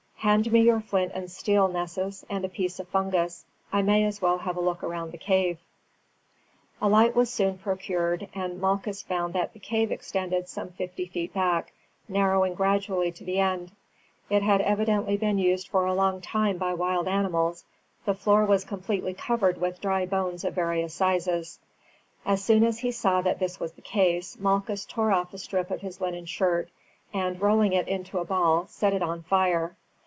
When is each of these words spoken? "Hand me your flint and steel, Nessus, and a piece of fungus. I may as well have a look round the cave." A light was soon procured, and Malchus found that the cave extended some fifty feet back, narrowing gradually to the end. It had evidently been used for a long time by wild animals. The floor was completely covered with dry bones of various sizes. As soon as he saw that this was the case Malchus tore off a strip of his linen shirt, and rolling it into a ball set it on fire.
"Hand 0.23 0.51
me 0.51 0.61
your 0.61 0.81
flint 0.81 1.11
and 1.15 1.31
steel, 1.31 1.67
Nessus, 1.67 2.23
and 2.29 2.45
a 2.45 2.49
piece 2.49 2.79
of 2.79 2.87
fungus. 2.89 3.43
I 3.73 3.81
may 3.81 4.03
as 4.03 4.21
well 4.21 4.37
have 4.37 4.55
a 4.55 4.61
look 4.61 4.83
round 4.83 5.11
the 5.11 5.17
cave." 5.17 5.57
A 6.79 6.87
light 6.87 7.15
was 7.15 7.33
soon 7.33 7.57
procured, 7.57 8.29
and 8.35 8.61
Malchus 8.61 9.01
found 9.01 9.33
that 9.33 9.53
the 9.53 9.59
cave 9.59 9.91
extended 9.91 10.47
some 10.47 10.69
fifty 10.73 11.07
feet 11.07 11.33
back, 11.33 11.73
narrowing 12.07 12.53
gradually 12.53 13.11
to 13.13 13.23
the 13.23 13.39
end. 13.39 13.71
It 14.29 14.43
had 14.43 14.61
evidently 14.61 15.17
been 15.17 15.39
used 15.39 15.67
for 15.67 15.87
a 15.87 15.95
long 15.95 16.21
time 16.21 16.59
by 16.59 16.75
wild 16.75 17.07
animals. 17.07 17.65
The 18.05 18.13
floor 18.13 18.45
was 18.45 18.63
completely 18.63 19.15
covered 19.15 19.59
with 19.59 19.81
dry 19.81 20.05
bones 20.05 20.43
of 20.43 20.53
various 20.53 20.93
sizes. 20.93 21.57
As 22.27 22.43
soon 22.43 22.63
as 22.63 22.77
he 22.77 22.91
saw 22.91 23.21
that 23.21 23.39
this 23.39 23.59
was 23.59 23.71
the 23.71 23.81
case 23.81 24.37
Malchus 24.39 24.85
tore 24.85 25.11
off 25.11 25.33
a 25.33 25.39
strip 25.39 25.71
of 25.71 25.81
his 25.81 25.99
linen 25.99 26.25
shirt, 26.27 26.69
and 27.11 27.41
rolling 27.41 27.73
it 27.73 27.87
into 27.87 28.19
a 28.19 28.23
ball 28.25 28.67
set 28.67 28.93
it 28.93 29.01
on 29.01 29.23
fire. 29.23 29.75